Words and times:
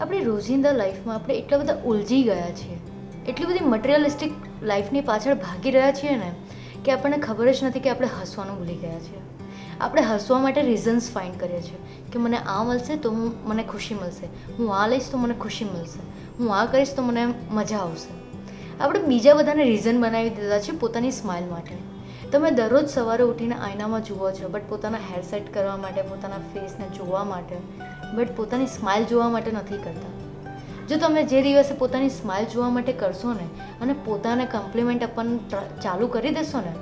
આપણી 0.00 0.24
રોજિંદા 0.24 0.72
લાઈફમાં 0.72 1.14
આપણે 1.14 1.34
એટલા 1.34 1.58
બધા 1.58 1.82
ઉલજી 1.84 2.22
ગયા 2.22 2.50
છીએ. 2.50 2.78
એટલી 3.28 3.46
બધી 3.46 3.64
મટિરિયલિસ્ટિક 3.64 4.32
લાઈફની 4.62 5.00
પાછળ 5.00 5.34
ભાગી 5.34 5.70
રહ્યા 5.70 5.92
છીએ 5.92 6.16
ને 6.16 6.32
કે 6.84 6.92
આપણને 6.92 7.18
ખબર 7.18 7.52
જ 7.52 7.64
નથી 7.64 7.80
કે 7.80 7.90
આપણે 7.90 8.08
હસવાનું 8.20 8.58
ભૂલી 8.58 8.74
ગયા 8.74 8.98
છીએ. 8.98 9.20
આપણે 9.80 10.02
હસવા 10.02 10.38
માટે 10.38 10.62
રીઝન્સ 10.62 11.10
ફાઇન્ડ 11.12 11.40
કરીએ 11.40 11.60
છીએ 11.60 11.78
કે 12.12 12.18
મને 12.18 12.36
આ 12.36 12.64
મળશે 12.64 12.96
તો 12.96 13.10
હું, 13.10 13.48
મને 13.48 13.62
ખુશી 13.62 13.94
મળશે. 13.94 14.26
હું 14.58 14.76
આ 14.76 14.86
લઈશ 14.86 15.10
તો 15.10 15.18
મને 15.18 15.34
ખુશી 15.34 15.64
મળશે. 15.64 16.00
હું 16.38 16.56
આ 16.56 16.64
કરીશ 16.64 16.94
તો 16.94 17.02
મને 17.02 17.34
મજા 17.50 17.78
આવશે. 17.78 18.40
આપણે 18.80 19.00
બીજા 19.00 19.34
બધાને 19.34 19.64
રીઝન 19.64 20.00
બનાવી 20.02 20.30
દીધા 20.30 20.60
છે 20.60 20.72
પોતાની 20.72 21.10
સ્માઇલ 21.10 21.44
માટે. 21.44 21.89
તમે 22.32 22.50
દરરોજ 22.50 22.84
સવારે 22.86 23.24
ઉઠીને 23.24 23.54
આઈનામાં 23.54 24.02
જુઓ 24.02 24.30
છો 24.30 24.48
બટ 24.48 24.68
પોતાના 24.68 24.98
હેર 24.98 25.22
સેટ 25.22 25.54
કરવા 25.54 25.76
માટે, 25.76 26.02
પોતાના 26.02 26.36
ફેસને 26.52 26.86
જોવા 26.88 27.24
માટે 27.24 27.56
બટ 28.16 28.36
પોતાની 28.36 28.66
સ્માઇલ 28.66 29.04
જોવા 29.04 29.28
માટે 29.28 29.50
નથી 29.50 29.76
કરતા. 29.76 30.12
જો 30.88 30.96
તમે 30.96 31.24
જે 31.24 31.42
દિવસે 31.42 31.74
પોતાની 31.74 32.08
સ્માઇલ 32.08 32.46
જોવા 32.46 32.70
માટે 32.70 32.92
કરશો 32.92 33.32
ને, 33.32 33.46
અને 33.80 33.94
પોતાને 34.04 34.46
કમ્પ્લિમેન્ટ 34.46 35.02
આપવાનું 35.02 35.40
ચાલુ 35.82 36.06
કરી 36.06 36.30
દેશો 36.30 36.60
ને, 36.60 36.74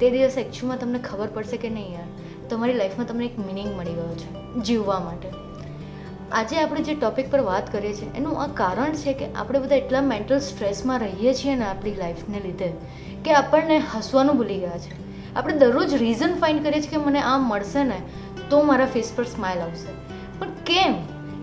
તે 0.00 0.10
દિવસે 0.10 0.40
એકચ્યુઅલમાં 0.40 0.78
તમને 0.78 0.98
ખબર 0.98 1.26
પડશે 1.26 1.56
કે 1.56 1.70
નહીં 1.70 1.92
યાર, 1.92 2.10
તમારી 2.48 2.72
લાઈફમાં 2.72 3.06
તમને 3.06 3.26
એક 3.26 3.38
મિનિંગ 3.38 3.70
મળી 3.78 3.92
ગયો 3.92 4.14
છે, 4.14 4.60
જીવવા 4.62 5.00
માટે. 5.00 5.49
આજે 6.32 6.56
આપણે 6.56 6.82
જે 6.82 6.94
ટોપિક 6.94 7.30
પર 7.30 7.40
વાત 7.40 7.72
કરીએ 7.72 7.94
છીએ, 7.94 8.10
એનું 8.16 8.42
આ 8.42 8.46
કારણ 8.46 8.92
છે 8.92 9.12
કે 9.12 9.32
આપણે 9.32 9.58
બધા 9.58 9.76
એટલા 9.76 10.00
મેન્ટલ 10.00 10.38
સ્ટ્રેસમાં 10.38 10.98
રહીએ 10.98 11.34
છીએ 11.34 11.54
ને 11.54 11.64
આપણી 11.64 11.94
લાઈફને 11.94 12.40
લીધે, 12.40 12.72
કે 13.24 13.34
આપણને 13.34 13.82
હસવાનું 13.94 14.36
ભૂલી 14.36 14.58
ગયા 14.58 14.78
છે. 14.78 14.92
આપણે 15.34 15.54
દરરોજ 15.54 15.94
રીઝન 15.94 16.34
ફાઇન્ડ 16.34 16.62
કરીએ 16.64 16.82
છીએ 16.82 16.90
કે 16.90 16.96
મને 16.96 17.20
આ 17.20 17.38
મળશે 17.38 17.84
ને, 17.84 18.02
તો 18.50 18.62
મારા 18.62 18.86
ફેસ 18.86 19.12
પર 19.16 19.24
સ્માઇલ 19.24 19.58
આવશે. 19.58 19.92
પણ 20.38 20.48
કેમ? 20.66 20.94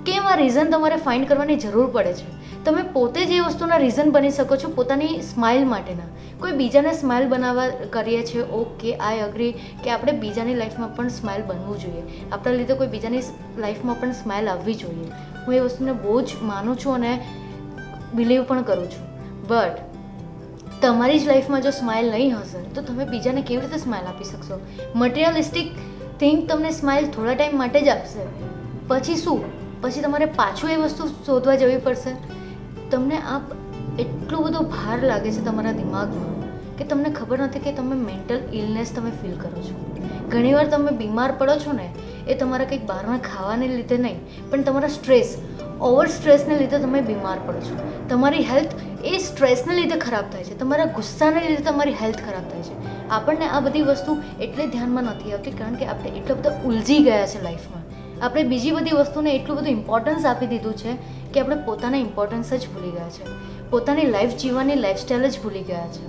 કેમ 0.03 0.23
આ 0.23 0.35
રીઝન 0.35 0.71
તમારે 0.71 0.95
ફાઇન્ડ 0.95 1.27
કરવાની 1.27 1.55
જરૂર 1.55 1.87
પડે 1.87 2.13
છે? 2.13 2.36
તમે 2.67 2.81
પોતે 2.81 3.25
જે 3.25 3.39
વસ્તુના 3.39 3.77
રીઝન 3.77 4.09
બની 4.11 4.29
શકો 4.29 4.55
છો 4.55 4.69
પોતાની 4.69 5.21
સ્માઇલ 5.21 5.65
માટેના. 5.65 6.07
કોઈ 6.39 6.51
બીજાને 6.51 6.93
સ્માઇલ 6.93 7.27
બનાવવા 7.27 7.67
કરીએ 7.89 8.23
છીએ 8.23 8.41
ઓકે 8.41 8.95
આઈ 8.95 9.19
અગ્રી 9.19 9.51
કે 9.83 9.91
આપણે 9.91 10.11
બીજાની 10.11 10.55
લાઈફમાં 10.55 10.95
પણ 10.95 11.07
સ્માઇલ 11.07 11.41
બનવું 11.43 11.79
જોઈએ. 11.79 12.03
આપણા 12.31 12.53
લીધે 12.53 12.73
કોઈ 12.73 12.87
બીજાની 12.87 13.21
લાઈફમાં 13.57 13.99
પણ 13.99 14.11
સ્માઇલ 14.11 14.49
આવવી 14.49 14.73
જોઈએ. 14.73 15.07
હું 15.47 15.55
એ 15.55 15.59
વસ્તુને 15.59 15.93
બહુ 15.93 16.21
જ 16.21 16.27
માનું 16.41 16.77
છું 16.77 16.95
અને 16.95 17.25
બિલીવ 18.13 18.43
પણ 18.43 18.61
કરું 18.61 18.91
છું. 18.91 19.07
બટ 19.47 20.81
તમારી 20.81 21.19
જ 21.19 21.27
લાઈફમાં 21.27 21.61
જો 21.61 21.69
સ્માઇલ 21.69 22.11
નહીં 22.11 22.37
હશે, 22.37 22.63
તો 22.73 22.81
તમે 22.81 23.05
બીજાને 23.05 23.41
કેવી 23.41 23.61
રીતે 23.61 23.77
સ્માઇલ 23.77 24.05
આપી 24.05 24.23
શકશો? 24.23 24.59
મટિરિયલિસ્ટિક 24.95 25.71
થિંગ 26.19 26.49
તમને 26.49 26.71
સ્માઇલ 26.71 27.11
થોડા 27.11 27.33
ટાઈમ 27.33 27.57
માટે 27.57 27.81
જ 27.81 27.87
આપશે. 27.87 28.25
પછી 28.87 29.15
શું? 29.15 29.41
પછી 29.81 30.01
તમારે 30.01 30.25
પાછું 30.25 30.71
એ 30.71 30.75
વસ્તુ 30.75 31.07
શોધવા 31.25 31.55
જવી 31.55 31.77
પડશે. 31.77 32.37
તમને 32.91 33.17
આ 33.17 33.39
એટલો 33.99 34.41
બધો 34.41 34.59
ભાર 34.59 34.97
લાગે 35.03 35.31
છે 35.31 35.45
તમારા 35.45 35.71
દિમાગમાં 35.71 36.35
કે 36.77 36.85
તમને 36.85 37.09
ખબર 37.09 37.39
નથી 37.39 37.59
કે 37.59 37.71
તમે 37.71 37.95
મેન્ટલ 37.95 38.39
ઇલનેસ 38.53 38.93
તમે 38.95 39.11
ફીલ 39.21 39.35
કરો 39.35 39.61
છો. 39.61 39.75
ઘણીવાર 40.29 40.65
તમે 40.65 40.91
બીમાર 40.91 41.31
પડો 41.31 41.55
છો 41.55 41.71
ને, 41.71 41.87
એ 42.27 42.35
તમારા 42.35 42.65
કંઈક 42.65 42.85
બહારના 42.85 43.17
ખાવાને 43.17 43.67
લીધે 43.67 43.97
નહીં, 43.97 44.19
પણ 44.49 44.61
તમારા 44.61 44.87
સ્ટ્રેસ 44.87 45.37
ઓવર 45.81 46.07
સ્ટ્રેસને 46.07 46.57
લીધે 46.57 46.79
તમે 46.79 47.01
બીમાર 47.01 47.37
પડો 47.47 47.59
છો. 47.59 47.75
તમારી 48.09 48.43
હેલ્થ 48.43 48.75
એ 49.05 49.17
સ્ટ્રેસને 49.17 49.75
લીધે 49.75 49.99
ખરાબ 49.99 50.31
થાય 50.31 50.43
છે. 50.43 50.59
તમારા 50.59 50.85
ગુસ્સાને 50.85 51.39
લીધે 51.49 51.63
તમારી 51.63 51.93
હેલ્થ 52.01 52.17
ખરાબ 52.17 52.49
થાય 52.51 52.61
છે. 52.61 53.09
આપણને 53.09 53.47
આ 53.47 53.59
બધી 53.59 53.81
વસ્તુ 53.81 54.17
એટલે 54.41 54.67
ધ્યાનમાં 54.67 55.03
નથી 55.03 55.33
આવતી, 55.33 55.51
કારણ 55.51 55.75
કે 55.75 55.85
આપણે 55.85 56.09
એટલા 56.09 56.35
બધા 56.35 56.61
ઉલઝી 56.65 57.03
ગયા 57.03 57.27
છે 57.27 57.43
લાઈફમાં 57.43 57.83
આપણે 58.21 58.43
બીજી 58.43 58.71
બધી 58.71 58.91
વસ્તુને 58.91 59.31
એટલું 59.31 59.57
બધું 59.57 59.69
ઇમ્પોર્ટન્સ 59.69 60.25
આપી 60.25 60.47
દીધું 60.47 60.77
છે 60.77 60.93
કે 61.33 61.39
આપણે 61.39 61.55
પોતાના 61.65 61.97
ઇમ્પોર્ટન્સ 61.97 62.53
જ 62.53 62.69
ભૂલી 62.75 62.91
ગયા 62.91 63.09
છે. 63.09 63.25
પોતાની 63.69 64.05
લાઈફ 64.05 64.31
જીવવાની 64.35 64.75
લાઈફસ્ટાઈલ 64.75 65.27
જ 65.27 65.41
ભૂલી 65.43 65.61
ગયા 65.63 65.87
છે. 65.87 66.05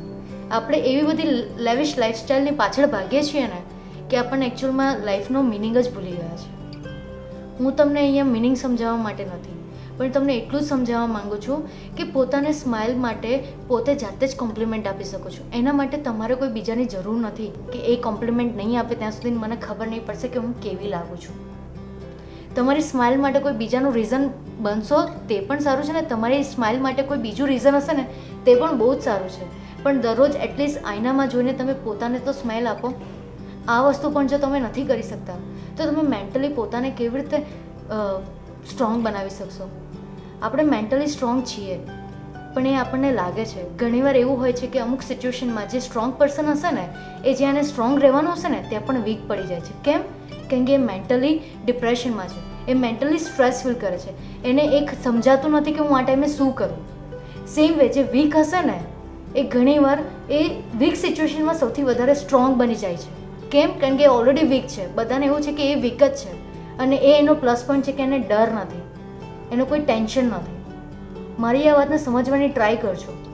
આપણે 0.51 0.79
એવી 0.79 1.03
બધી 1.03 1.35
લેવિશ 1.59 1.93
લાઈફસ્ટાઈલની 1.99 2.51
પાછળ 2.51 2.87
ભાગીએ 2.87 3.23
છીએ 3.23 3.43
ને 3.47 3.61
કે 4.11 4.17
આપણને 4.17 4.47
એકચ્યુઅલમાં 4.47 5.05
લાઈફનો 5.05 5.43
મિનિંગ 5.43 5.77
જ 5.77 5.93
ભૂલી 5.95 6.11
ગયા 6.11 6.37
છે. 6.37 6.49
હું 7.59 7.77
તમને 7.77 8.01
અહીંયા 8.01 8.25
મિનિંગ 8.25 8.57
સમજાવવા 8.57 9.03
માટે 9.03 9.25
નથી, 9.25 9.59
પણ 9.99 10.11
તમને 10.11 10.37
એટલું 10.37 10.63
જ 10.63 10.65
સમજાવવા 10.65 11.07
માંગુ 11.07 11.37
છું 11.37 11.67
કે 11.97 12.05
પોતાને 12.05 12.53
સ્માઇલ 12.53 12.97
માટે 12.97 13.45
પોતે 13.69 13.95
જાતે 13.95 14.25
જ 14.27 14.37
કોમ્પ્લિમેન્ટ 14.37 14.87
આપી 14.87 15.05
શકો 15.05 15.31
છો. 15.31 15.51
એના 15.55 15.73
માટે 15.73 16.01
તમારે 16.09 16.35
કોઈ 16.35 16.49
બીજાની 16.49 16.85
જરૂર 16.87 17.19
નથી 17.21 17.51
કે 17.73 17.85
એ 17.93 18.01
કોમ્પ્લિમેન્ટ 18.01 18.57
નહીં 18.57 18.81
આપે 18.81 18.95
ત્યાં 18.95 19.13
સુધી 19.13 19.31
મને 19.31 19.57
ખબર 19.57 19.87
નહીં 19.87 20.07
પડશે 20.07 20.29
કે 20.29 20.39
હું 20.39 20.59
કેવી 20.61 20.89
લાગું 20.89 21.21
છું. 21.21 21.48
તમારી 22.59 22.81
સ્માઇલ 22.83 23.21
માટે 23.21 23.41
કોઈ 23.41 23.53
બીજાનું 23.53 23.93
રીઝન 23.95 24.25
બનશો, 24.59 24.97
તે 25.29 25.37
પણ 25.41 25.59
સારું 25.59 25.85
છે 25.85 25.93
ને? 25.93 26.03
તમારી 26.05 26.43
સ્માઇલ 26.45 26.81
માટે 26.83 27.03
કોઈ 27.03 27.19
બીજું 27.19 27.49
રીઝન 27.49 27.75
હશે 27.75 27.97
ને, 27.97 28.05
તે 28.45 28.55
પણ 28.55 28.79
બહુ 28.79 28.95
જ 28.95 29.03
સારું 29.03 29.29
છે. 29.29 29.47
પણ 29.83 30.01
દરરોજ 30.01 30.37
એટલીસ્ટ 30.37 30.79
આઈનામાં 30.85 31.29
જોઈને 31.29 31.53
તમે 31.53 31.75
પોતાને 31.85 32.19
તો 32.19 32.33
સ્માઇલ 32.33 32.69
આપો. 32.69 32.93
આ 33.69 33.81
વસ્તુ 33.83 34.11
પણ 34.11 34.27
જો 34.27 34.39
તમે 34.39 34.61
નથી 34.61 34.85
કરી 34.85 35.03
શકતા, 35.03 35.37
તો 35.77 35.91
તમે 35.91 36.03
મેન્ટલી 36.09 36.49
પોતાને 36.49 36.91
કેવી 36.91 37.21
રીતે 37.21 37.39
સ્ટ્રોંગ 38.67 38.99
બનાવી 39.03 39.31
શકશો? 39.31 39.71
આપણે 40.43 40.65
મેન્ટલી 40.65 41.07
સ્ટ્રોંગ 41.07 41.45
છીએ, 41.45 41.79
પણ 42.55 42.67
એ 42.67 42.75
આપણને 42.75 43.13
લાગે 43.13 43.45
છે. 43.45 43.63
ઘણીવાર 43.77 44.17
એવું 44.17 44.39
હોય 44.41 44.53
છે 44.53 44.67
કે 44.67 44.79
અમુક 44.81 45.03
સિચ્યુએશનમાં 45.03 45.69
જે 45.69 45.81
સ્ટ્રોંગ 45.81 46.19
પર્સન 46.19 46.47
હશે 46.47 46.75
ને, 46.75 46.89
એ 47.25 47.35
જ્યાં 47.35 47.63
સ્ટ્રોંગ 47.63 48.01
રહેવાનું 48.01 48.33
હશે 48.33 48.49
ને, 48.49 48.65
ત્યાં 48.69 48.87
પણ 48.87 49.03
વીક 49.03 49.27
પડી 49.29 49.47
જાય 49.47 49.61
છે. 49.61 49.83
કેમ? 49.85 50.01
કેમ 50.51 50.65
કે 50.65 50.75
એ 50.75 50.85
મેન્ટલી 50.85 51.35
ડિપ્રેશનમાં 51.65 52.29
છે. 52.29 52.48
એ 52.69 52.75
મેન્ટલી 52.75 53.19
સ્ટ્રેસ 53.19 53.63
ફીલ 53.63 53.75
કરે 53.75 53.99
છે. 53.99 54.45
એને 54.45 54.63
એક 54.63 54.91
સમજાતું 55.05 55.51
નથી 55.51 55.73
કે 55.73 55.81
હું 55.81 55.99
આ 55.99 56.03
ટાઈમે 56.03 56.27
શું 56.27 56.55
કરું. 56.55 56.99
સેમ 57.49 57.79
વે 57.79 57.89
જે 57.89 58.03
વીક 58.03 58.37
હશે 58.37 58.67
ને, 58.67 58.85
એ 59.37 59.43
ઘણીવાર 59.43 59.99
એ 60.31 60.63
વીક 60.79 60.97
સિચ્યુએશનમાં 60.97 61.55
સૌથી 61.55 61.83
વધારે 61.83 62.15
સ્ટ્રોંગ 62.15 62.55
બની 62.55 62.75
જાય 62.75 62.97
છે. 62.97 63.19
કેમ? 63.51 63.79
કારણ 63.79 63.97
કે 63.97 64.05
એ 64.05 64.07
ઓલરેડી 64.07 64.43
વીક 64.43 64.67
છે. 64.67 64.95
બધાને 64.95 65.27
એવું 65.27 65.41
છે 65.41 65.53
કે 65.53 65.73
એ 65.73 65.75
વીક 65.75 66.03
જ 66.03 66.15
છે. 66.15 66.33
અને 66.79 66.97
એ 66.97 67.19
એનો 67.19 67.35
પ્લસ 67.35 67.65
પોઈન્ટ 67.67 67.85
છે 67.85 67.93
કે 67.93 68.03
એને 68.03 68.19
ડર 68.19 68.49
નથી. 68.53 68.83
એનો 69.53 69.65
કોઈ 69.65 69.81
ટેન્શન 69.81 70.25
નથી. 70.25 70.65
મારી 71.39 71.69
આ 71.69 71.75
વાતને 71.75 71.99
સમજવાની 71.99 72.49
ટ્રાય 72.49 72.77
કરજો. 72.77 73.25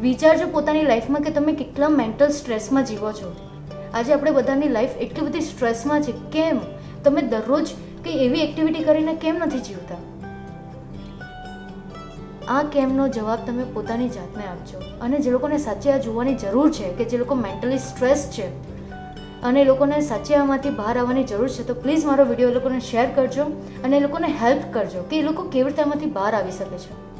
વિચારજો 0.00 0.46
પોતાની 0.46 0.82
લાઈફમાં 0.82 1.20
કે 1.20 1.30
તમે 1.30 1.52
કેટલા 1.52 1.88
મેન્ટલ 1.88 2.28
સ્ટ્રેસમાં 2.28 2.84
જીવો 2.84 3.12
છો. 3.12 3.36
આજે 3.94 4.12
આપણે 4.12 4.30
બધાની 4.30 4.68
લાઈફ 4.68 4.90
એટલી 4.90 5.26
બધી 5.26 5.40
સ્ટ્રેસમાં 5.40 6.02
છે. 6.02 6.12
કેમ? 6.12 6.60
તમે 7.04 7.22
દરરોજ 7.22 7.66
કંઈ 8.06 8.24
એવી 8.24 8.40
એક્ટિવિટી 8.40 8.82
કરીને 8.82 9.14
કેમ 9.14 9.36
નથી 9.36 9.58
જીવતા? 9.58 9.96
આ 12.48 12.62
કેમનો 12.62 13.08
જવાબ 13.08 13.38
તમે 13.46 13.64
પોતાની 13.74 14.08
જાતને 14.08 14.44
આપજો. 14.44 14.78
અને 15.00 15.18
જે 15.18 15.30
લોકોને 15.30 15.58
સાચે 15.58 15.92
આ 15.92 15.96
જોવાની 15.98 16.34
જરૂર 16.34 16.72
છે 16.72 16.92
કે 16.92 17.04
જે 17.04 17.18
લોકો 17.18 17.34
મેન્ટલી 17.34 17.78
સ્ટ્રેસ 17.78 18.30
છે, 18.30 18.46
અને 19.42 19.60
એ 19.60 19.64
લોકોને 19.64 20.00
સાચે 20.00 20.34
આમાંથી 20.34 20.70
બહાર 20.70 20.98
આવવાની 20.98 21.24
જરૂર 21.24 21.48
છે, 21.48 21.66
તો 21.66 21.74
પ્લીઝ 21.74 22.04
મારો 22.04 22.24
વીડિયો 22.24 22.50
લોકોને 22.50 22.80
શેર 22.80 23.08
કરજો, 23.14 23.44
અને 23.84 23.96
એ 23.96 24.00
લોકોને 24.00 24.28
હેલ્પ 24.28 24.62
કરજો 24.72 25.02
કે 25.02 25.18
એ 25.18 25.22
લોકો 25.22 25.42
કેવી 25.42 25.68
રીતે 25.68 25.82
આમાંથી 25.82 26.06
બહાર 26.06 26.34
આવી 26.34 26.52
શકે 26.52 26.78
છે. 26.78 27.15